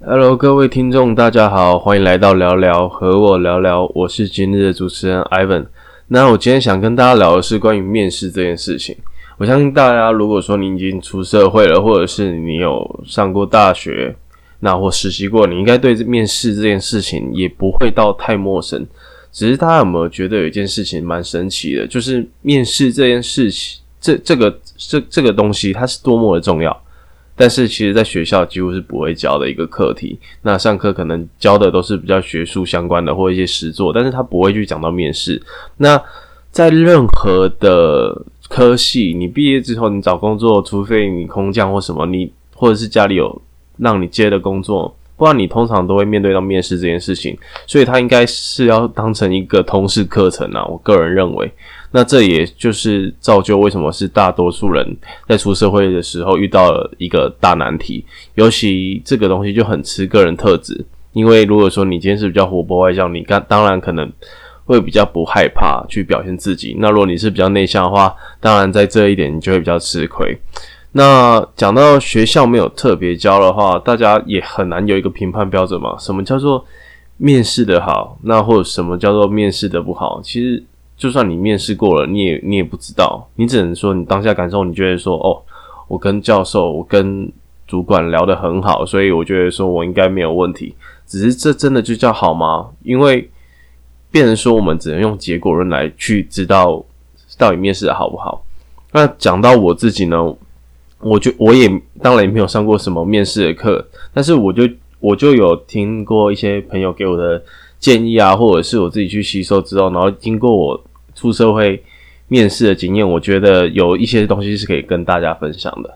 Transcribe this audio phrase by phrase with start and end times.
[0.00, 5.66] Hello，各位听众，大家好，欢迎来到聊聊和我聊聊，我是今日的主持人 Ivan。
[6.06, 8.96] 那我今天想跟大家聊的是关于面试这件事情。
[9.38, 14.14] 我相信大家，如果说你已经出社会了，或者是你有上过大学，
[14.60, 18.86] 那或实习过，你应该对面试这件事情也不会到太陌生。
[19.32, 26.82] 只是大家有没有觉得有一件事情蛮神奇的，就是面试这件事情，这这个这这个东西，它是多么的重要。
[27.38, 30.18] 但是其实，在学校几乎是不会教的一个课题。
[30.42, 35.40] 那上课可能教的都是比较学术相关的，或一些实作，但是他不会去讲到面试。
[35.76, 36.02] 那
[36.50, 43.40] 在任何的科系，你毕业之后，你找工作，除非你空降或什么，你或者是家里有
[43.76, 47.38] 让你接的工作，不然你通常都会面对到面试这件事情。
[47.68, 50.66] 所以，他应该是要当成一个通识课程啊。
[50.66, 51.48] 我个人认为。
[51.90, 60.84] 那这也就是造就为什么是大多数人在出社会的时候遇到了一个大难题，尤其这个东西就很吃个人特质。
[61.14, 64.12] 因为如果说你今天是比较活泼外向，你刚当然可能
[64.66, 66.76] 会比较不害怕去表现自己。
[66.78, 70.38] 那如果你是比较内向的话，当然在这一点你就会比较吃亏。
[70.92, 75.96] 那讲到学校没有特别教的话，大家也很难有一个评判标准嘛？
[75.98, 76.62] 什么叫做
[77.16, 78.18] 面试的好？
[78.22, 80.20] 那或者什么叫做面试的不好？
[80.22, 80.62] 其实。
[80.98, 85.40] 就算你面试过了，你也你也不知道，你只能说你当下感受，你觉得说哦，
[85.86, 87.30] 我跟教授、我跟
[87.68, 90.74] 主管聊得很好，所以我觉得说我应该没有问题。
[91.06, 92.70] 只是这真的就叫好吗？
[92.82, 93.30] 因为
[94.10, 96.84] 变成说我们只能用结果论来去知道
[97.38, 98.44] 到底面试的好不好。
[98.90, 100.34] 那讲到我自己呢，
[100.98, 101.68] 我就我也
[102.02, 107.40] 当然也没有上过什么面试的课，但是我就我就有听过一些朋友给我的
[107.78, 110.84] 建议啊，或者是我自己去吸收之后，然后经过我。
[111.18, 111.82] 出社会
[112.28, 115.92] 面试的经验，我觉得有一些东西是可以跟大家分享的。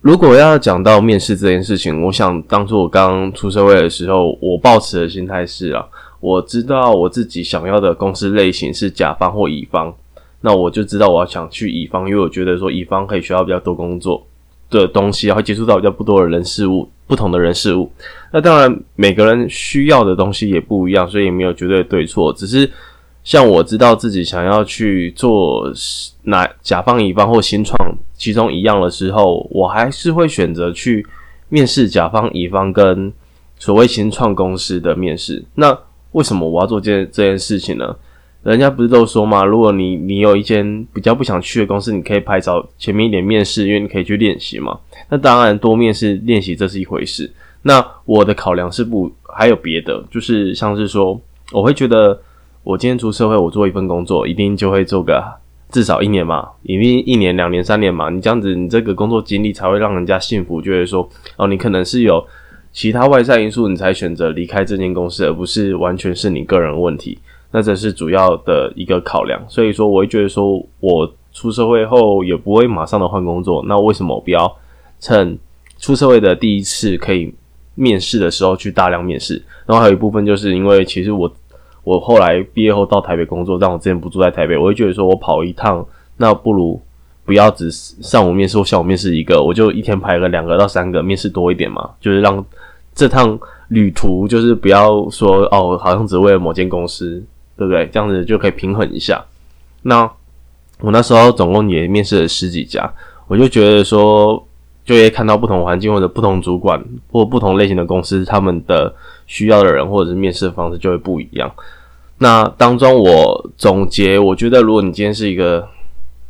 [0.00, 5.86] 如果要讲到面试这件事情，我想当初我刚出社会的时候，我抱持的心态是啊，
[6.20, 9.94] 我知道我自己想要的公司类型是甲方或乙方，
[10.40, 14.26] 那我就知道我要想去乙方，因为我觉得说乙方可以学到比较多工作
[14.70, 17.92] 的东西，然后接触到比较不多的人事物，不同的人事物。
[18.32, 22.70] 那当然每个人需要的东西也不一样，所以也没有绝对对错，只是。
[23.24, 25.72] 像我知道自己想要去做
[26.24, 27.78] 哪甲方乙方或新创
[28.12, 31.04] 其中一样的时候，我还是会选择去
[31.48, 33.10] 面试甲方乙方跟
[33.58, 35.42] 所谓新创公司的面试。
[35.54, 35.76] 那
[36.12, 37.96] 为什么我要做这件这件事情呢？
[38.42, 39.42] 人家不是都说吗？
[39.42, 44.78] 如果你你有一间比较不想去的公司，你可以拍早前面一点面试，因为你可以去练习嘛。
[45.08, 47.32] 那当然多面试练习这是一回事。
[47.62, 51.18] 那我的考量是不还有别的，就是像是说，
[51.50, 52.20] 我会觉得。
[52.64, 55.22] 我今天出社会，我做一份工作，一定就会做个
[55.70, 58.08] 至少一年嘛，一定一年、两年、三年嘛。
[58.08, 62.26] 你这样子，你这个工作经历才会让人家信服，就会说哦，你可能是有
[62.72, 67.18] 其他外在因素，你才选择离开这间公司，而不是完全是你个人问题。
[67.50, 69.38] 那这是主要的一个考量。
[69.46, 73.62] 所以说，我会觉得说，我出社会后也不会马上的换工作。
[73.68, 74.50] 那为什么我不要
[75.00, 75.38] 趁
[75.78, 77.30] 出社会的第一次可以
[77.74, 79.42] 面试的时候去大量面试？
[79.66, 81.30] 然后还有一部分就是因为其实我。
[81.84, 85.86] 我后来毕业后到台北工作，但我之前不住在台北，我会觉得说我跑一趟，
[86.16, 86.80] 那不如
[87.26, 92.42] 不要只上午面试或下午面试一个，我就一天排个两个到三个面试多一点嘛，就是让
[92.94, 97.22] 这趟旅途就是不要说哦，好像只为了某间公司，
[97.56, 97.86] 对不对？
[97.92, 99.22] 这样子就可以平衡一下。
[99.82, 100.10] 那
[100.80, 102.90] 我那时候总共也面试了十几家，
[103.28, 104.42] 我就觉得说，
[104.86, 108.94] 就会看到不同环境或者不同主管或不同类型的公司，他们的。
[109.26, 111.50] 需要的人或者是面试的方式就会不一样。
[112.18, 115.68] 那当中我总结，我觉得如果你今天是一个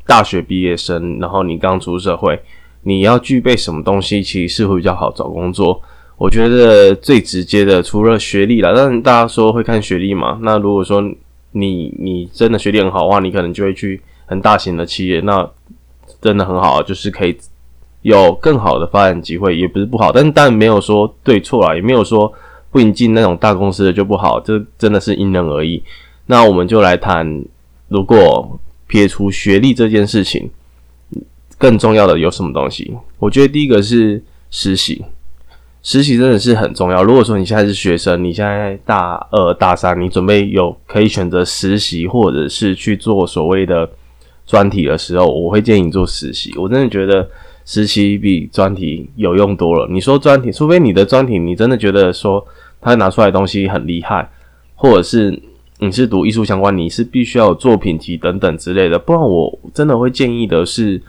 [0.07, 2.41] 大学毕业生，然后你刚出社会，
[2.85, 5.81] 你要具备什么东西，其实是会比较好找工作。
[6.17, 10.39] 我觉得最直接的，除了学历了，但大家说会看学历嘛？
[10.43, 11.03] 那如果说
[11.53, 15.49] 你你真的学历很好的话，你可能就会去很大型的企业，那
[16.23, 17.37] 真的很好，就是可以
[18.01, 22.33] 有更好的发展机会，也不是不好，但但没有说对错啦，也没有说。
[22.75, 25.81] 不引进那种大公司的就不好，这真的是因人而异。
[26.27, 27.45] 那我们就来谈，
[27.87, 30.51] 如果撇除学历这件事情，
[31.57, 32.93] 更重要的有什么东西？
[33.21, 35.05] 我觉得第一个是实习，
[35.85, 37.05] 实习真的是很重要。
[37.05, 43.89] 如果说你现在是学生，你现在大二、大三，你准备有可以选择实习，或者是去做所谓的
[44.49, 46.53] 专题的时候，我会建议你做实习。
[46.59, 47.31] 我真的觉得
[47.65, 49.87] 实习比专题有用多了。
[49.89, 52.45] 你说专题，除非你的专题，你真的觉得说。
[52.85, 54.31] 他拿出来的东西很厉害，
[54.75, 55.43] 或者是
[55.79, 61.03] 你是读艺术相关，你是必须要有作品集等等之类的，不然我真的会建议的是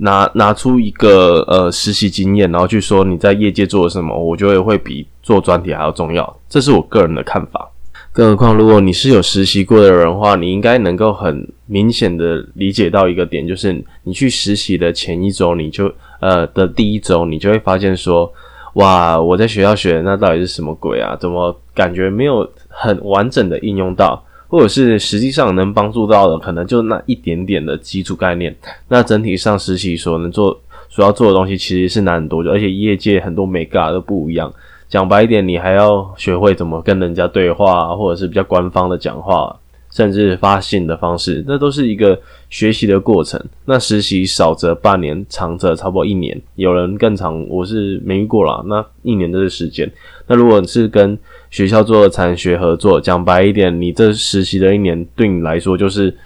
[0.00, 6.36] 拿拿出一个呃实习经验，然后去说你在业界做了什么，我觉得会比做专题还要重要。
[6.48, 7.68] 这是我个人的看法。
[8.14, 15.90] 更何况，如果你是有实习过的人的话，你应该能够很明显的理解到一个点，就是你去实习的前一周，你就
[16.20, 18.30] 呃的第一周，你就会发现说，
[18.74, 21.14] 哇，我在学校学的那到底是什么鬼啊？
[21.20, 28.56] 怎么感觉没有很完整的应用到，或者是实际上能帮助到的，可能就那一点点的基础概念。
[28.88, 30.58] 那整体上实习所能做、
[30.88, 34.50] 所要做的东西，其实是难很多的，而且业界很多美嘎都不一样。
[34.88, 39.54] 讲白一点，你还要学会怎么跟人家对话，或者是比较官方的讲话，
[39.92, 42.18] 甚至发信的方式，那都是一个
[42.48, 43.38] 学习的过程。
[43.66, 48.62] 那实习少则半年，长则差不多一年，有人更长，我是没遇过啦。
[48.66, 49.88] 那一年的时间，
[50.26, 51.16] 那如果是跟
[51.50, 56.16] 学校做产学合作，讲白一点，你这实习的一年对你来说就是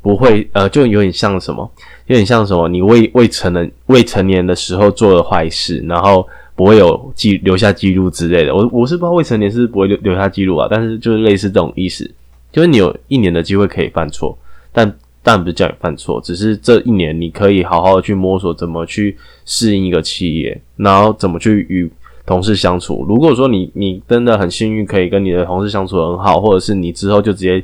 [0.00, 1.70] 不会，呃，就有点像什么，
[2.06, 6.26] 有点像什么，你未未成年未成年的时候做了坏事，然后。
[6.56, 12.08] 不会有记留下记录之类的，我我是不知道未成年是不会留留下记录啊，但是就是类似这种意思，
[12.54, 14.38] 就是你有一年的机会可以犯错，
[14.72, 21.90] 但但不是叫你犯错，只是这一年你可以好好的去摸索怎么去适应一个企业，然后怎么去与
[22.24, 23.04] 同事相处。
[23.08, 27.60] 如果说你你真的很幸运可以跟你的同事相处很好，或者是你之后就直接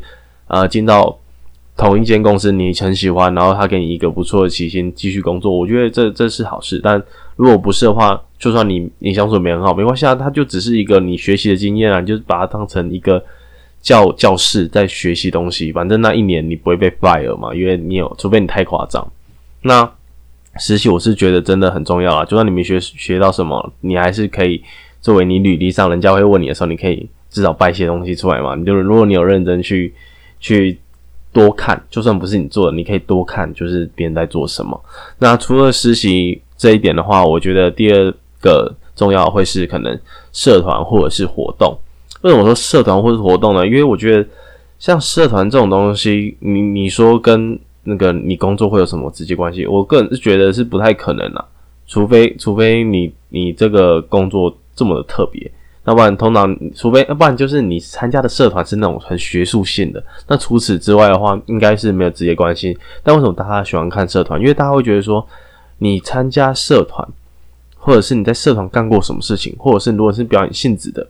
[0.49, 1.17] 呃进到
[1.77, 6.81] 同一间公司，你很喜欢，然后他给你一个不错的起薪继续工作，我觉得这这是好事。
[6.83, 7.01] 但
[7.37, 13.23] 如果不是的话，就算你你相处没很好，没关系啊，他就只是一个你学习的经验啊，就是把它当成一个
[13.83, 15.73] 教教室在学习东西。
[15.73, 19.07] 反正那一年你不会被 fire 嘛，因为你有，除非你太夸张。
[19.63, 19.91] 那
[20.59, 24.63] 实习我是觉得真的很重要啊，就算你没学学到什么，你还是可以
[25.01, 28.55] 作为你履历上人家会问你的时候，你可以至少掰一些东西出来嘛。
[28.55, 29.95] 你就是如果你有认真去
[30.41, 30.79] 去
[31.33, 34.81] 多看，就算不是你做的，你可以多看，就是别人在做什么。
[35.19, 38.15] 那除了实习这一点的话，我觉得第二。
[38.43, 40.01] 个重要会是可能
[40.33, 41.79] 社团或者是活动。
[42.23, 43.67] 为什么说社团或者活动呢？
[43.67, 44.29] 因为我觉得
[44.79, 49.67] 像社团这种东西，你你说跟那个你工作会有什么直接关系？
[49.67, 51.45] 我个人是觉得是不太可能啦，
[51.87, 55.51] 除非除非你你这个工作这么的特别，
[55.87, 60.03] 要不然通常除非要不然就是你参加的社团是那种很学术性的。
[60.29, 62.79] 那除此之外的话，应该是没有直接关系。
[63.03, 64.41] 但为什么大家喜欢看社团？
[64.41, 65.27] 因为大家会觉得说
[65.79, 67.07] 你参加社团。
[67.83, 71.09] 或者是你在社团干过什么事情，或者是如果是表演性质的，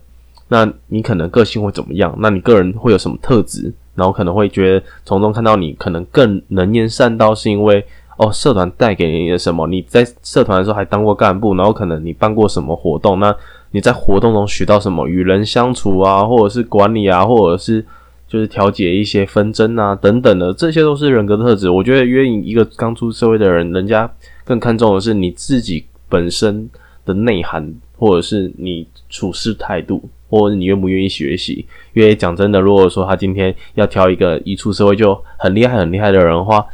[0.53, 2.13] 那你可能个性会怎么样？
[2.19, 3.73] 那你个人会有什么特质？
[3.95, 7.81] 然后可能会觉得从中看到你可能更能言善道，是因为
[8.17, 9.65] 哦，社团带给你的什么？
[9.67, 13.17] 你在社团的时候还当过干部，然后可能你办过什么活动？
[13.21, 13.33] 那
[13.71, 15.07] 你在活动中学到什么？
[15.07, 17.85] 与人相处啊，或者是管理啊，或者是
[18.27, 21.69] 就是调解一些纷争啊等等的，这些都是人格特质。
[21.69, 24.11] 我觉得约你一个刚出社会的人，人家
[24.43, 25.85] 更看重的是你自己。
[26.11, 26.69] 本身
[27.05, 31.63] 的内涵，或者是你处事态度，或者你愿不愿意学习？
[31.93, 36.65] 因为讲真的，如果说他今天要挑一个一出社会就很厉害、很厉害的人的话，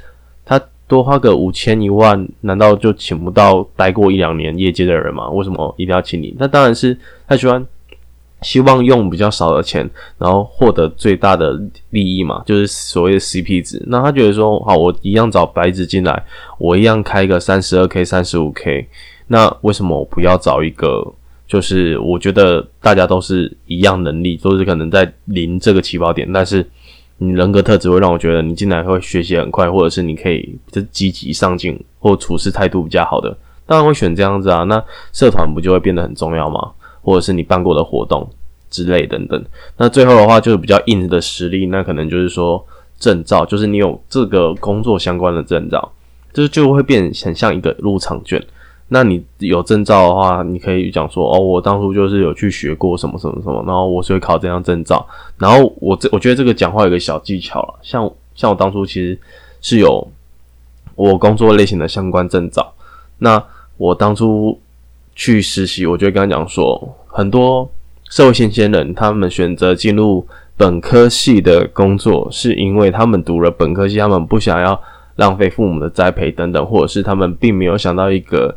[0.45, 0.57] 他
[0.87, 5.27] 多花个五千一万，难道就请不到待过一两年业界的人吗？
[5.31, 6.33] 为什么一定要请你？
[6.39, 6.97] 那当然是
[7.27, 7.67] 他喜欢，
[8.41, 11.59] 希望用比较少的钱，然后获得最大的
[11.89, 13.83] 利益嘛，就是所谓的 CP 值。
[13.87, 16.23] 那他觉得说，好，我一样找白纸进来，
[16.57, 18.87] 我一样开个三十二 K、三十五 K。
[19.29, 21.13] 那为什么我不要找一个？
[21.47, 26.69] 就是我觉得大家都是一样能力，都是可能在零这个起跑点，但是
[27.19, 34.63] 你人格特质会让我觉得你进来会学习很快，或者是你可以就积极上进，或处事态度比较好的，当然会选这样子啊。
[34.63, 34.83] 那
[35.13, 36.71] 社团不就会变得很重要吗？
[37.01, 38.29] 或者是你办过的活动
[38.69, 39.41] 之类等等。
[39.77, 42.61] 那最后的话就是比较硬的实力，那可能就是说
[42.99, 45.93] 证照，就是你有这个工作相关的证照，
[46.33, 48.45] 就是就会变很像一个入场券。
[48.89, 55.05] 那你有证照的话，你可以讲说哦，我当初就是有去学过什么什么什么，然后我是会考这样证照。
[55.37, 59.19] 然后我这我觉得这个讲话有个小技巧了，像像我当初其实
[59.59, 60.07] 是有
[60.95, 62.73] 我工作类型的相关证照。
[63.17, 63.43] 那
[63.75, 64.57] 我当初
[65.13, 67.69] 去实习，我就跟他讲说，很多
[68.09, 70.25] 社会新鲜人他们选择进入
[70.55, 74.81] 本科系的工作，是因为他们读了本科系，他们不想要
[75.17, 78.55] 浪费父母的栽培等等，或者是他们并没有想到一个。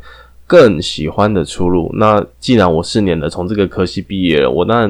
[0.51, 1.89] 更喜欢的出路。
[1.93, 4.85] 那既然我四年的从这个科系毕业了，我那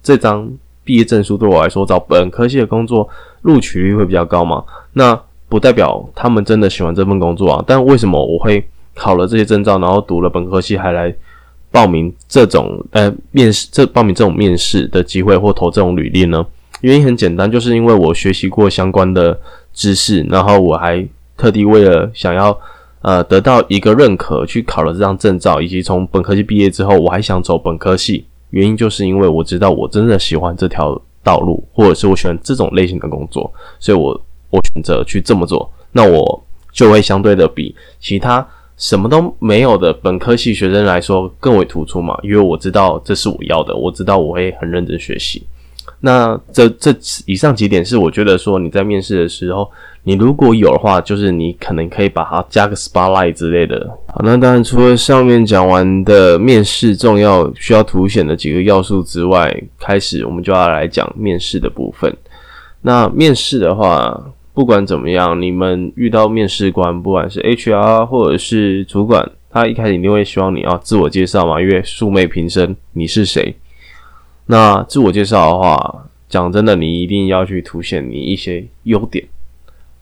[0.00, 0.48] 这张
[0.84, 3.08] 毕业证书对我来说，找本科系的工作
[3.40, 4.62] 录取率会比较高嘛？
[4.92, 7.64] 那不代表他们真的喜欢这份工作啊。
[7.66, 11.12] 但为什么我会考了这些证照，然后读了本科系，还来
[11.72, 16.46] 报名这种呃面试，这报名这种面试的机会或投这种履历呢？
[16.82, 19.36] 原因很简单，就是因为我学习过相关的
[19.74, 21.04] 知识，然后我还
[21.36, 22.56] 特地为了想要。
[23.02, 34.18] 呃得到一个认可，去考了这张证照，以及从本科系毕业之后，我还想走本科系，原因就是因为我知道我真的喜欢这条道路，或者是我喜欢这种类型的工作，所以我
[34.50, 38.46] 我选择去这么做，那我就会相对的比其他。
[38.78, 45.46] 什么都没有的本科系学生来说更为突出嘛，因为我知道这是我要的，我知道我会很认真学习。
[46.02, 46.94] 那这这
[47.24, 49.70] 以上几点是我觉得说你在面试的时候，
[50.02, 53.88] 你如果有的话，就是你可能可以把它加个 spotlight 之类的。
[54.08, 62.14] 好，那当然除了上面讲完的面试重要需要凸显的几个要素之外，开始我们就要来讲面试的部分。
[62.82, 64.20] 那面试的话。
[64.54, 73.56] 不管怎么样，你们遇到面试官，不管是 HR 或者是主管，他一开始一定会希望你要自我介绍嘛，因为素昧平生，你是谁？
[74.46, 79.24] 那自我介绍的话，讲真的，你一定要去凸显你一些优点，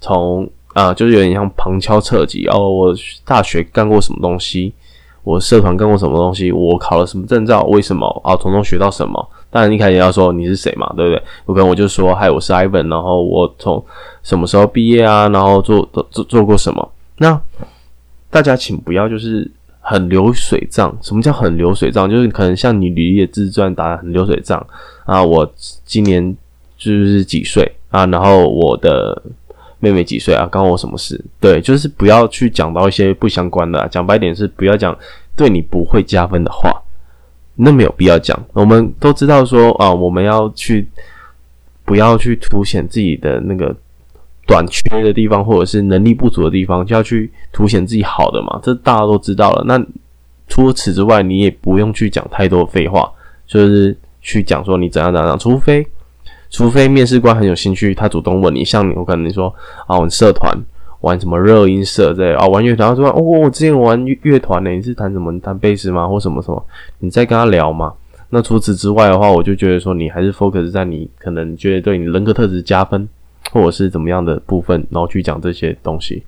[0.00, 2.94] 从啊，就是有点像旁敲侧击哦，我
[3.24, 4.72] 大学干过什么东西，
[5.24, 8.36] 我社团干过什么东西，我考了什么证照，为什么啊？
[8.36, 9.28] 从中学到什么？
[9.50, 11.22] 当然，一开始要说你是谁嘛，对不对？
[11.48, 13.84] 有可能我就说，嗨，我是 Ivan，然后我从
[14.22, 15.28] 什么时候毕业啊？
[15.28, 16.92] 然后做做做过什么？
[17.18, 17.38] 那
[18.30, 19.50] 大家请不要就是
[19.90, 20.96] 很流水账。
[21.02, 22.08] 什么叫很流水账？
[22.08, 24.64] 就是可能像你履历的自传打很流水账
[25.04, 25.20] 啊。
[25.20, 25.52] 我
[25.84, 26.36] 今年
[26.78, 28.06] 就是几岁啊？
[28.06, 29.20] 然后我的
[29.80, 30.46] 妹妹几岁啊？
[30.46, 31.20] 关我什么事？
[31.40, 33.88] 对，就是不要去讲到一些不相关的。
[33.88, 34.96] 讲白点是不要讲
[35.34, 36.70] 对你不会加分的话。
[37.56, 40.88] 那没有必要讲，我们都知道说啊，我们要去
[41.84, 43.74] 不要去凸显自己的那个
[44.50, 49.62] 短缺的地方，或者是能力不足的地方，就要去凸显自己好的嘛，这大家都知道了。
[49.64, 49.80] 那
[50.48, 53.08] 除此之外，你也不用去讲太多废话，
[53.46, 55.86] 就是去讲说你怎样怎样，除非
[56.50, 59.54] 除非面试官很有兴趣，他主动问你，像你，我可能说
[59.86, 60.52] 啊，我社团。
[61.00, 62.46] 玩什么热音社在啊？
[62.46, 65.40] 玩乐团，他说：“哦，我之前玩乐团呢，你是弹什么？
[65.40, 66.06] 弹贝斯吗？
[66.06, 66.62] 或什么什么？
[66.98, 67.94] 你在跟他聊嘛？
[68.28, 73.08] 那除此之外的话，我就觉得说，你还是 focus 在你可能觉得对你人格特质加分，
[73.50, 76.22] 或者是怎么样的部分，然后去讲这些东西。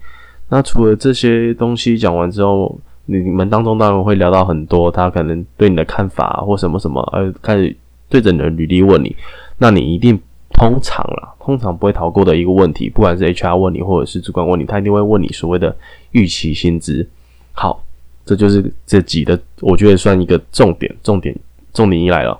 [0.48, 7.76] 那除了这些东西讲完之后，你们当中当然会聊到很多，他可能对你的看法或什么什么，呃，开始
[8.08, 9.16] 对着你的履历问你，
[9.58, 10.20] 那你一定。”
[10.54, 15.74] 通常啦，通常不会逃过的一个问题，不管是 HR 问你，或者是主管问你，他一定会问你所谓的
[16.10, 17.08] 预期薪资。
[17.52, 17.82] 好，
[18.26, 21.34] 这就是这几的，我觉得算一个重点，重点，
[21.72, 22.38] 重点一来了，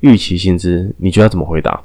[0.00, 1.78] 预期薪资，你觉得怎么回答？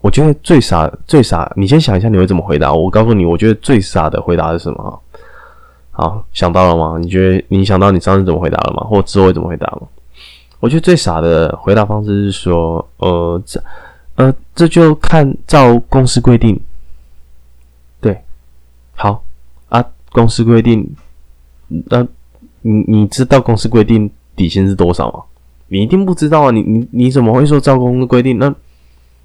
[0.00, 2.72] 我觉得最傻，最傻，你先想一下你会怎么回答。
[2.72, 5.00] 我告诉你，我觉得最傻的回答是什么？
[5.90, 6.98] 好，想到了吗？
[7.00, 8.86] 你觉得你想到你上次怎么回答了吗？
[8.88, 9.82] 或之后会怎么回答吗？
[10.60, 13.62] 我觉得最傻的回答方式是说，呃，这。
[14.16, 16.60] 呃，这就看照公司规定。
[18.00, 18.20] 对，
[18.96, 19.22] 好
[19.68, 20.84] 啊，公司规定，
[21.68, 22.04] 那
[22.62, 25.20] 你你知道公司规定底薪是多少吗？
[25.68, 26.50] 你一定不知道啊！
[26.50, 28.38] 你你你怎么会说照公司规定？
[28.40, 28.52] 那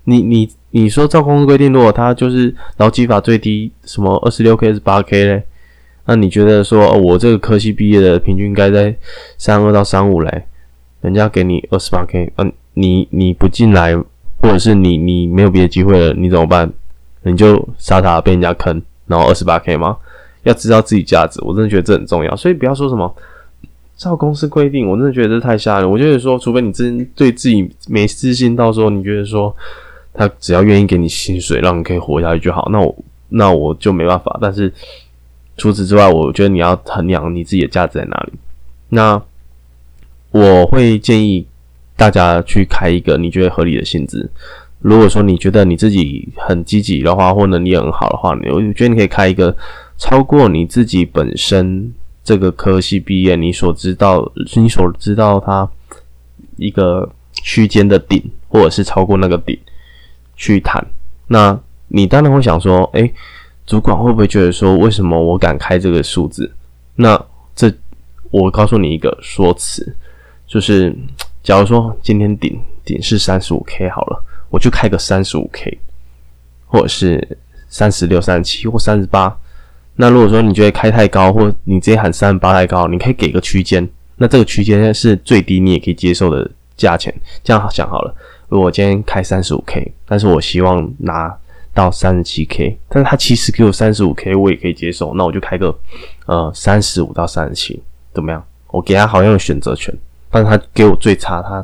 [0.06, 5.44] 你你你说照公司规定，如果他就是劳基法最低什么二十六 k 是八 k 嘞？
[6.06, 8.96] 那你觉得说哦我这个科系毕业的平均应该在
[9.38, 10.44] 三二到三五嘞？
[11.02, 13.96] 人家给你二十八 k，嗯，你你不进来？
[14.42, 16.70] 或者是你你没有别的机会了，你怎么办？
[17.22, 19.96] 你就傻傻被人家坑，然后二十八 k 吗？
[20.44, 22.36] 要知道自己价值，我真的觉得这很重要。
[22.36, 23.16] 所以不要说什么
[23.96, 25.90] 照公司规定，我真的觉得这太吓人。
[25.90, 29.56] 我就是说，除非你真对自己没自信，到时候你觉得说
[30.14, 32.96] 他只要愿意给你薪水，让你可以活下去就好，那我
[33.30, 34.38] 那我就没办法。
[34.42, 34.72] 但是
[35.58, 38.34] 除此之外，我觉得你要衡量你自己的价值在哪里。
[38.90, 39.22] 那
[40.32, 41.46] 我会建议。
[41.96, 44.28] 大家去开一个你觉得合理的薪资。
[44.80, 49.56] 如果说你觉得你自己很积极的话，或能力很好的话，我觉得你可以开一个
[49.96, 51.94] 超过你自己本身
[52.24, 55.70] 这个科系毕业你所知道、你所知道它
[56.58, 59.58] 一个区间的顶，或者是超过那个顶
[60.44, 60.86] 去谈。
[61.28, 61.58] 那
[61.88, 63.10] 你当然会想说，哎，
[63.66, 66.52] 主管会不会觉得说，为什么我敢开这个数字？
[66.96, 67.20] 那
[67.56, 67.72] 这
[68.32, 69.96] 我告诉你一个说辞，
[70.48, 70.94] 就是。
[71.44, 75.78] 假如说今天顶顶是三十五 K 好了，我就开个三十五 K，
[76.66, 79.38] 或者是三十六、三十七或三十八。
[79.98, 83.86] 那如果说你觉得开太高，或你直接喊三十八太高，你可以给个区间。
[84.16, 87.14] 那这个区间是最低你也可以接受的价钱。
[87.44, 88.16] 这样想好了，
[88.50, 91.36] 如果我今天开三十五 K，但是我希望拿
[91.74, 95.14] 到三十七 K，但是他其实给我三十五 K，我也可以接受。
[95.16, 95.76] 那我就开个
[96.26, 97.82] 呃三十五到三十七，
[98.14, 98.44] 怎么样？
[98.68, 99.94] 我给他好像有选择权。
[100.30, 101.64] 但是他给我最差，他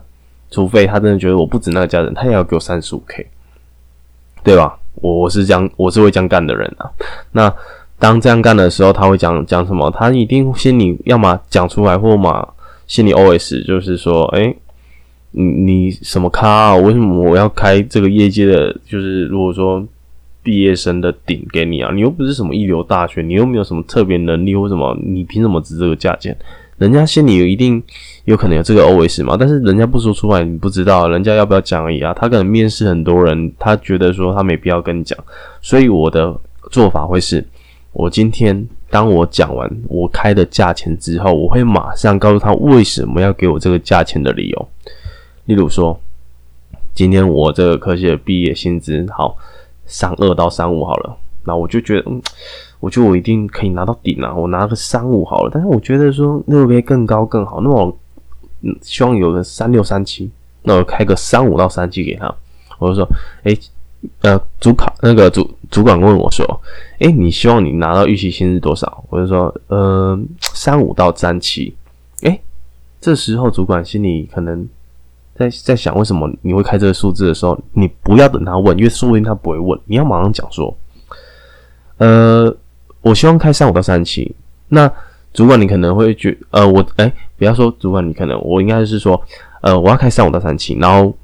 [0.51, 3.25] 除非他真的觉得我不止那个家人，他也要给我三十五 k，
[4.43, 4.77] 对吧？
[4.95, 6.89] 我我是这样，我是会这样干的人啊。
[7.31, 7.51] 那
[7.97, 9.89] 当这样干的时候，他会讲讲什么？
[9.91, 12.47] 他一定心里要么讲出来，或嘛
[12.85, 14.53] 心里 OS 就是说，哎，
[15.31, 16.75] 你你什么咖啊？
[16.75, 18.75] 为什么我要开这个业界的？
[18.85, 19.85] 就是如果说
[20.41, 26.35] 毕业生的顶给你啊，你又不是什么一流大学，你又没有什么特别能力或什么，你凭什么值这个价钱？
[26.77, 27.83] 人家心里有一定
[28.23, 32.13] 有可能有这个 OS 嘛，但是人家不说出来，你不知道人家要不要讲而已啊。
[32.13, 35.17] 他可能面试很多人，他觉得说他没必要跟你讲，
[35.61, 36.33] 所以我的
[36.71, 37.45] 做法会是。
[37.91, 44.69] 我今天当我讲完我开的价钱之后，我会马上告诉他为什么要给我这个价钱的理由。
[45.49, 45.99] 例如说，
[46.93, 49.35] 今天我这个科系的毕业薪资好
[49.87, 52.21] 三二到三五好了，那我就觉得，嗯，
[52.79, 55.49] 我觉得我一定可以拿到顶啊，我拿个三五好了。
[55.51, 57.97] 但是我觉得说那边更高更好，那我
[58.61, 60.29] 嗯希望有个三六三七，
[60.61, 62.31] 那我开个三五到三七给他，
[62.77, 63.07] 我就说，
[63.43, 63.57] 哎。
[64.21, 66.45] 呃，主考那个主主管问我说
[66.99, 71.75] ：“哎，你希望你拿到预期薪资多少？”我就说：“呃，三五到三七。”
[72.23, 72.39] 哎，
[73.01, 74.65] 这时候主管心里可能
[75.39, 80.77] 在在想，为什么你会开这个数字的时候，你不要等他问，因为说不定他不会问，你要马上讲说
[81.97, 82.53] ：“呃，
[83.01, 84.35] 我希望开三五到三七。”
[84.67, 84.91] 那
[85.33, 89.19] 主管你可能会觉呃，我哎，不要说主管你可能，我应该是说，
[89.61, 91.15] 呃，我要开三五到三七，然后。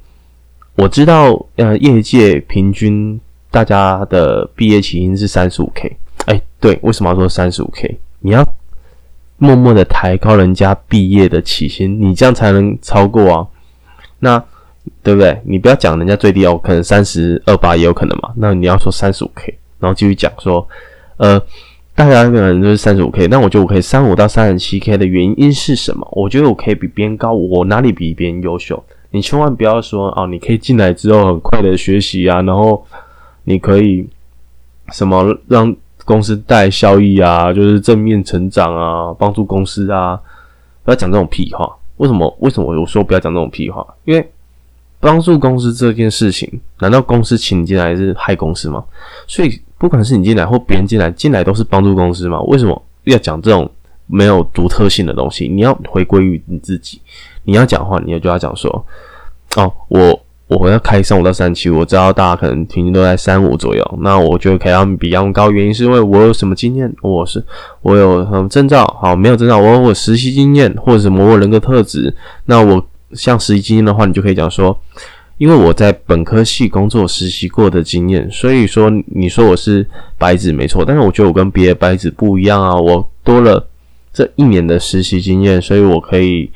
[0.78, 3.18] 我知道，呃，业界平均
[3.50, 5.96] 大家的毕业起薪是三十五 K。
[6.26, 7.98] 哎，对，为什么要说三十五 K？
[8.20, 8.44] 你要
[9.38, 13.48] 默默的抬高人家毕业的起薪，你这样才能超过啊。
[14.20, 14.44] 那
[15.02, 15.42] 对不对？
[15.46, 18.32] 你不要讲人家最低哦，可能三十二八也有可能嘛。
[18.36, 20.68] 那你要说三十五 K，然后继续讲说，
[21.18, 21.42] 呃，
[21.96, 26.08] 大家可能都是三十五 K，那我觉得我可以三五到三十七 K 的原因是什么？
[26.12, 28.84] 我觉得我可以比别人高，我哪里比别人优秀？
[29.12, 32.86] 你千万不要说哦，你可以进来之后很快的学习啊，然后
[33.46, 34.08] 你可以
[34.92, 40.20] 什么让公司带效益啊，就是正面成长啊，帮助公司啊，
[40.84, 41.76] 不要讲这种屁话。
[41.98, 42.36] 为什么？
[42.40, 43.86] 为什么我说不要讲这种屁话？
[44.06, 44.32] 因为
[45.00, 48.84] 帮助公司这件事情，难道公司请你进来是害公司吗？
[49.28, 52.42] 所以不管是你进来或别人进来，进来都是帮助公司嘛？
[52.44, 53.70] 为什么要讲这种
[54.08, 55.48] 没有独特性的东西？
[55.48, 57.00] 你要回归于你自己。
[57.44, 58.86] 你要讲话，你要就要讲说，
[59.56, 67.44] 哦，我我要开三五到三七，我知道大家可能平均都在三五左右，那我就可以他们比他们高，原因是因为我有什么经验，我是
[67.82, 74.80] 我有什么证照，好，没有证照，我有我实习经验或者什么我人格特质，那我像实习经验的话，你就可以讲说，
[75.40, 79.84] 因为我在本科系工作实习过的经验，所以说你说我是
[80.20, 83.68] 白纸没错，但是我觉得我跟别的白纸不一样啊，我多了
[84.14, 86.52] 这一年的实习经验，所以我可以。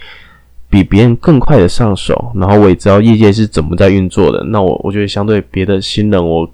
[0.69, 4.43] 比别人更快的上手，然后我也知道业界是怎么在运作的。
[4.45, 6.47] 那我我觉得相对别的新人，我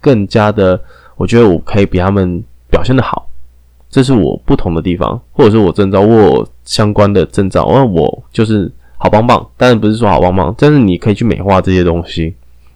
[0.00, 0.80] 更加的，
[1.16, 3.28] 我觉得我可以比他们表现的好，
[3.88, 9.46] 这是我不同的地方，或者是我证照我相关的证照，那我就是好棒棒。
[9.56, 12.34] 当然不是说好棒棒，但是你可以去美化这些东西，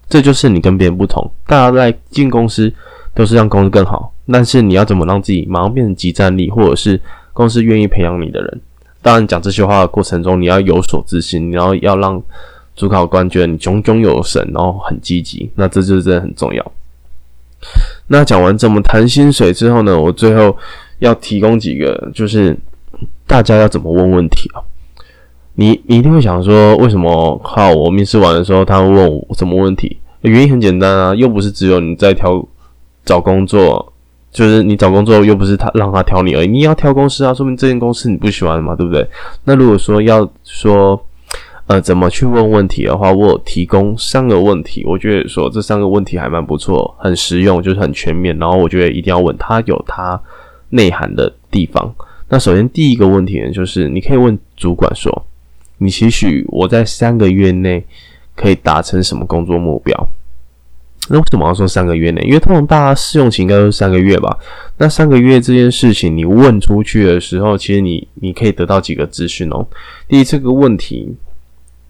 [0.08, 1.28] 这就是你跟别人不同。
[1.48, 2.72] 大家在进公司
[3.12, 7.00] 都是让公司更好，但是你要怎么让自己马上变成集战力，或者是
[7.32, 8.60] 公司愿意培养你的人？
[9.06, 12.20] 当然，讲这些话的过程中，你要有所自信，然后要让
[12.74, 15.48] 主考官觉得你炯炯有神，然后很积极。
[15.54, 16.72] 那这就是真的很重要。
[18.08, 19.96] 那讲完怎么谈薪水之后呢？
[19.96, 20.56] 我最后
[20.98, 22.58] 要提供几个，就是
[23.28, 24.58] 大家要怎么问问题啊？
[25.54, 30.00] 你你一定会想说，为什么靠我面试完的时候，他会问我什么问题？
[30.22, 32.44] 原因很简单啊，又不是只有你在挑
[33.04, 33.92] 找工作。
[34.36, 39.08] 就是你找工作又不是他让他挑你而已，你要挑公司啊，说明这间公司你不喜欢嘛，对不对？
[39.44, 41.02] 那如果说要说，
[41.66, 48.38] 呃，怎么去问问题的话，我提供三个问题，我觉得说这三个问题还蛮不错，很实用，就是很全面。
[48.38, 50.20] 然后我觉得一定要问他有他
[50.68, 51.94] 内涵的地方。
[52.28, 55.24] 那首先第一个问题呢，就是你可以问主管说，
[55.78, 57.82] 你期许我在三个月内
[58.34, 60.08] 可以达成什么工作目标？
[61.08, 62.20] 那为什么要说三个月呢？
[62.22, 64.36] 因为通常大家试用期应该都是三个月吧。
[64.78, 69.66] 那三个月这件事情，你问出去的时候，其实你你可以得到几个资讯哦。
[70.08, 71.14] 第一，这个问题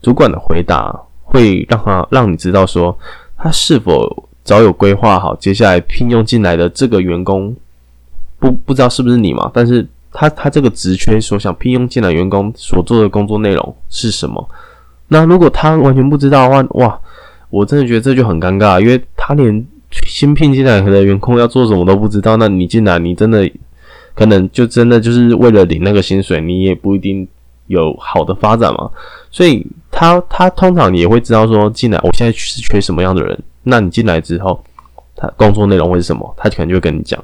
[0.03, 2.97] 主管的回答会让他让你知道说，
[3.37, 7.57] 他是否早有规划好接下来聘用进来的这个员工，
[8.39, 9.51] 不不知道是不是你嘛？
[9.55, 14.47] 但是他他这个职缺所想聘用进来员工所做的工作内容是什么？
[15.09, 17.01] 那如果他完全不知道的话，哇！
[17.51, 19.67] 我真的觉得这就很尴尬，因为他连
[20.07, 23.49] 新聘进来的员工要做什么都不知道，那你进来，你真的
[24.15, 27.27] 可能就真的就是为了领那个薪水，你也不一定
[27.67, 28.91] 有好的发展嘛。
[29.31, 34.63] 所以他他通常也会知道说进来，我现在是缺什么样的人，那你进来之后，
[35.15, 37.23] 他工作内容会是什么，他可能就会跟你讲。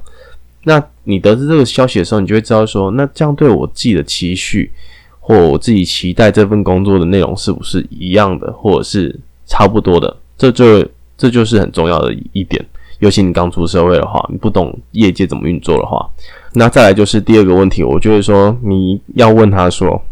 [0.65, 4.71] 那你得知这个消息的时候，你就会知道说，那这样对我自己的期许
[5.19, 9.19] 或我自己期待这份工作的内容是不是一样的，或者是
[9.53, 10.17] 差不多的？
[10.39, 10.83] 这就
[11.19, 12.65] 这就是很重要的一点。
[13.01, 16.09] 尤其你刚出社会的话，你不懂业界怎么运作的话，
[16.55, 20.03] 那再来就是第二个问题，我觉得说你要问他说，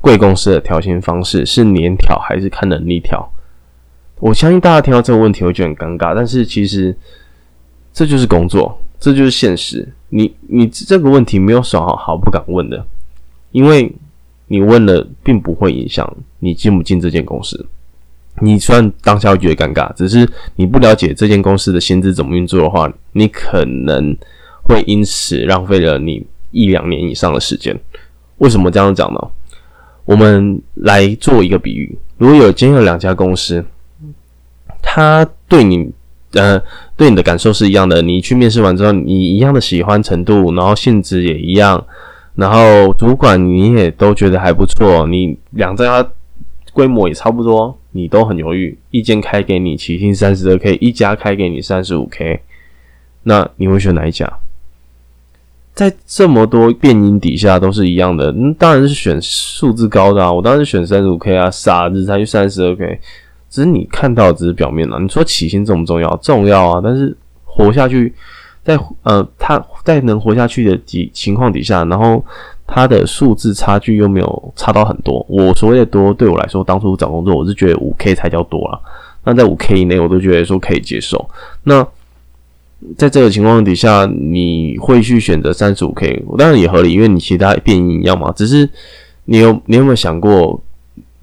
[0.00, 3.28] 贵公司的调薪方式是年调还是看能力调？
[4.20, 6.96] 我相信大家听到这个问题会觉得很尴尬，但是其实
[7.92, 8.80] 这就是工作。
[9.00, 12.84] 这就是现实，你你这个问题没有什么好不敢问的，
[13.52, 13.90] 因为
[14.46, 17.66] 你问了并不会影响你进不进这间公司。
[18.40, 24.16] 你虽然当下会觉得尴尬，只是你不了解这间公司的薪资怎么运作的话，你可能
[24.62, 27.78] 会因此浪费了你一两年以上的时间。
[28.38, 29.20] 为什么这样讲呢？
[30.04, 33.64] 我们来做一个比喻，如果有今天有两家公司，
[34.82, 35.90] 他对你。
[36.32, 36.60] 呃，
[36.94, 38.02] 对你的感受是一样的。
[38.02, 41.82] 你去面试完之后，你一样的喜欢程度，然后性质也一样，
[42.34, 45.06] 然后主管你也都觉得还不错。
[45.06, 46.06] 你两家
[46.74, 48.78] 规模也差不多，你都很犹豫。
[48.90, 52.40] 一间开给你起薪三十二 k，一家开给你三十五 k，
[53.24, 54.32] 那你会选哪一家？
[55.74, 60.32] 在这么多变音底下都是一样的，嗯，当然是选数字高的啊。
[60.32, 63.00] 我当然是选三十五 k 啊，傻子才去三十二 k。
[63.50, 64.98] 只是你看到只是表面了。
[65.00, 66.14] 你说起薪重不重要？
[66.18, 66.80] 重要啊！
[66.84, 68.12] 但是活下去，
[68.62, 72.22] 在呃，他在能活下去的几情况底下，然后
[72.70, 75.24] 他的数字差距又没有差到很多。
[75.26, 78.78] 我所谓的多，对我来说，当初找工作我是觉得五 K 才叫多啦。
[79.24, 81.28] 那在五 K 以内，我都觉得说可以接受。
[81.64, 81.84] 那
[82.96, 86.22] 在这个情况底下，你会去选择三十五 K？
[86.36, 88.30] 当然也合理，因为你其他变异一样嘛。
[88.32, 88.68] 只是
[89.24, 90.62] 你有你有没有想过，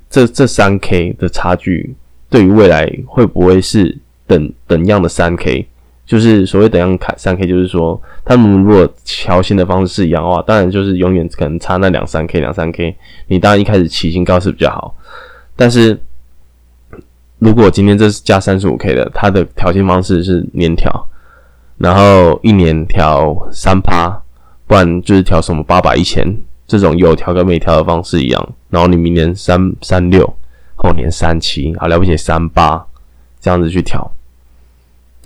[0.10, 1.95] 这这三 K 的差距？
[2.27, 5.67] 对于未来会不会是等等样的三 K？
[6.06, 12.96] 就是所谓等样卡三 K，就是说他们如果调薪的方式是一样的话，当然就是永远可能差那两三 K 两三 K。
[13.28, 14.96] 你当然一开始起薪高是比较好，
[15.56, 16.00] 但是
[17.39, 21.08] 如果今天这是加三十五 K 的，它的调薪方式是年调，
[21.78, 24.22] 然后一年调三趴，
[24.68, 26.26] 不然就是调什么八百一千
[26.68, 30.34] 这种有调跟没调的方式一样，然后你明年三三六。
[30.78, 32.86] 后年三七啊，了不起三八
[33.39, 34.12] 这样子去调，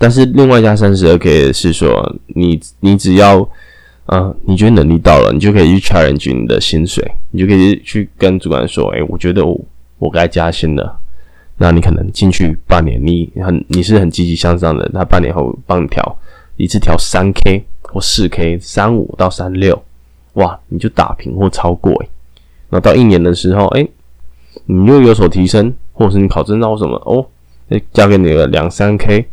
[0.00, 3.46] 但是另外加三十二 K 是说你你只要
[4.06, 9.60] 啊，你觉得能力到了，你就可以去 challenge 你的薪水，你就可以去跟主管说，哎，我觉得我
[9.98, 10.98] 我该加薪了。
[11.58, 16.18] 那你可能进去半年，你很你是很积极向上的，他半年后帮你调
[16.56, 19.80] 一次调三 K 或四 K，三五到三六，
[20.32, 22.08] 哇，你就打平或超过哎，
[22.70, 23.86] 那到一年的时候，哎。
[24.66, 27.24] 你又有所提升，或者是你考证照什么哦，
[27.68, 29.24] 哎加给你个两三 K，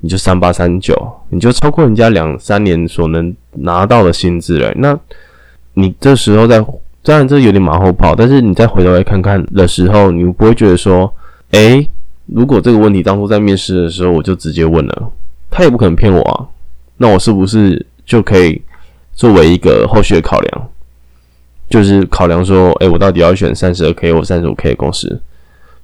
[0.00, 0.94] 你就三八三九，
[1.30, 4.72] 你就超过人家两三年所能拿到的薪资了。
[4.76, 4.98] 那
[5.74, 6.58] 你这时候再，
[7.02, 11.12] 当然这有点马后炮，但是你再回头来看看的时候，你不会觉得说，
[11.50, 11.86] 诶，
[12.26, 15.12] 如果这个问题当初在面试的时候我就直接问了，
[15.50, 16.46] 他也不可能骗我啊，
[16.98, 18.60] 那我是不是就可以
[19.14, 20.68] 作为一个后续的考量？
[21.68, 25.20] 就是考量说，哎，我到底要选三十二 K 或三十五 K 的公司？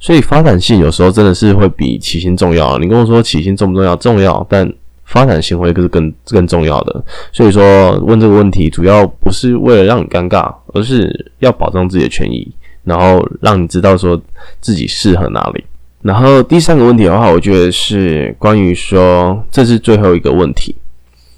[0.02, 2.76] 所以发展性有时候真的是会比起薪重要。
[2.78, 3.94] 你跟我说起薪重不重要？
[3.94, 4.68] 重要，但
[5.04, 7.04] 发展性会是更更重要的。
[7.30, 12.50] 所以说问这个问题，主要不是为了让你尴尬，而是要保障自己的权益，
[12.82, 14.20] 然后让你知道说
[14.60, 15.64] 自己适合哪里。
[16.02, 20.74] 然后第三个问题的话，我觉得是关于说，这是最后一个问题，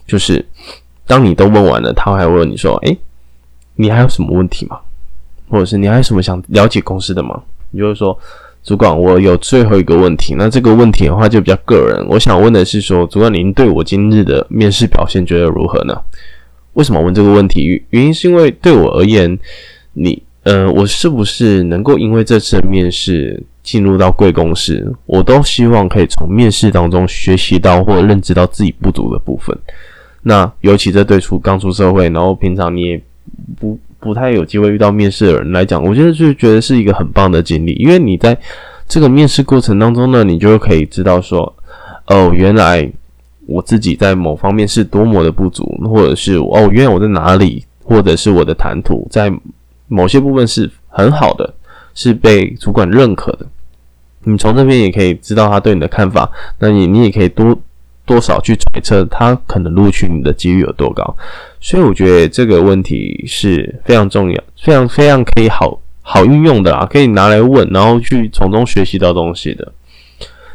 [0.07, 0.42] 就是
[1.07, 2.96] 当你都问完了，他还问你说，哎。
[3.77, 4.79] 你还有什么问题吗？
[5.48, 7.42] 或者是你还有什么想了解公司的吗？
[7.72, 8.16] 你就是说，
[8.64, 10.35] 主管，我有最后一个问题。
[10.38, 15.94] 那这个问题的话就比较个人，我想问的是说，主管您对我今日的面试表现觉得如何呢？
[16.72, 17.83] 为什么问这个问题？
[17.90, 19.38] 原因是因为对我而言，
[19.92, 29.57] 你，呃，我是不是能够因为这次的面试进入到贵公司，我都希望可以从面试当中学习到或认知到自己不足的部分。
[30.22, 33.03] 那尤其这对出刚出社会，然后平常你也。
[33.59, 38.38] 不不太有机会遇到面试的人来讲，我觉得就觉得是一个很棒的经历，因为你在
[38.87, 41.51] 这个面试过程当中呢，你就可以知道说，
[42.09, 42.87] 哦，原来
[43.47, 49.33] 我自己在某方面是多么的不足，或者是哦，原来我在哪里，或者是我的谈吐在
[49.88, 51.55] 某些部分是很好的，
[51.95, 53.47] 是被主管认可的。
[54.25, 57.59] 你从这边也可以知道他对你的看法，那你你也可以多。
[58.07, 61.17] 多少去揣测他可能录取你的几率有多高，
[61.61, 69.73] 所以我觉得这个问题是非常重要、非常非常可以好好运用的啦，可以拿来问，然后去从中学习到东西的。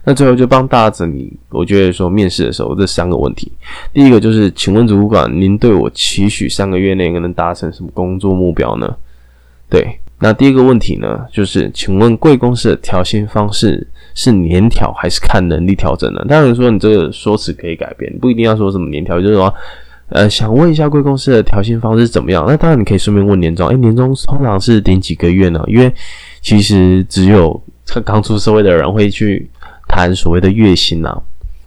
[0.06, 3.52] 那最后就帮大家整理，我觉得说面试的时候这三个问题，
[3.94, 8.96] 第一个就是，请问主管，您对我期许三个月内能达成什么工作目标呢？
[9.70, 16.26] 对，那第一个问题呢，就是请问贵公司的调薪方式是年调还是看能力调整呢？
[16.28, 19.54] 当然说你这个说辞可以改变，不一定要说什么年调，就是说。
[20.12, 22.44] 呃，想问一下贵公司的调薪方式怎么样？
[22.48, 23.68] 那当然你可以顺便问年终。
[23.68, 25.64] 哎，年终通常是顶几个月呢？
[25.68, 25.94] 因为
[26.42, 27.62] 其实只有
[28.04, 29.48] 刚出社会的人会去
[29.88, 31.16] 谈所谓的月薪呐，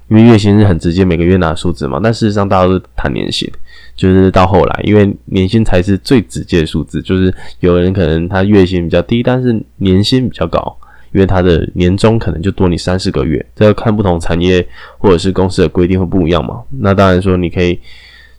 [0.08, 2.00] 因为月薪是很直接，每个月拿数字嘛。
[2.02, 3.48] 但事实上，大家都谈年薪，
[3.94, 7.00] 就是到后来，因为年薪才是最直接的数字。
[7.00, 10.76] 就是有人可能他月薪比较低，但是年薪比较高，
[11.12, 13.44] 因为他的年终可能就多你三四个月。
[13.54, 14.66] 这要看不同产业
[14.98, 16.62] 或者是公司的规定会不一样嘛。
[16.80, 17.78] 那当然说你可以。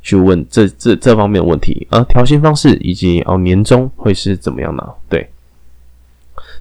[0.05, 4.83] 去问这这这方面的问题啊，调薪方式以及哦年终会是怎么样呢？
[5.07, 5.25] 对，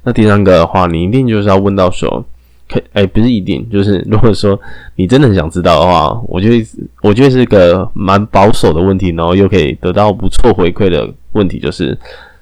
[0.05, 2.25] 那第三个的话，你一定就是要问到说，
[2.69, 4.57] 可哎不是一定，就是如果说
[4.95, 6.65] 你真的很想知道的话，我觉得
[7.03, 11.99] 我觉得是个蛮保守的问题，然后又可以得到不错回馈的问题，就是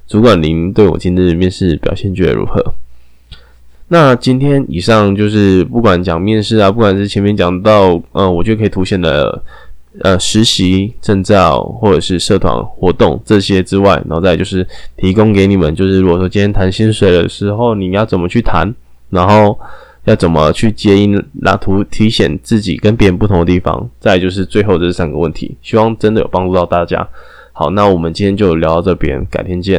[0.06, 2.62] 主管您对我今日面试表现觉得如何？
[3.92, 9.42] 那今天以上就是不管讲面试啊，不管是前面讲到嗯，我觉得可以凸显的。
[10.02, 14.64] 呃，实习证照或者是社团活动这些之外，然后再就是
[14.96, 18.72] 提供给你们，就是如果说今天谈薪水的时候，你要怎么去谈，
[19.10, 19.58] 然后
[20.04, 23.90] 要怎么去接应拉图，体现自己跟别人不同的地方。
[23.98, 27.06] 再就是最后这三个问题，希望真的有帮助到大家。
[27.52, 29.76] 好，那我们今天就聊到这边，改天见。